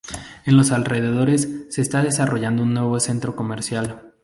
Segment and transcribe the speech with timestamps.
[0.45, 4.15] En los alrededores, se está desarrollando un nuevo centro comercial.